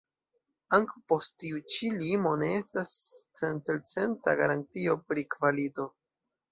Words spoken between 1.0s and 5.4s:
post tiu ĉi limo ne estas centelcenta garantio pri